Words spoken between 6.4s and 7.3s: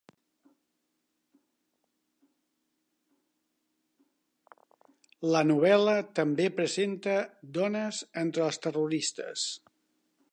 presenta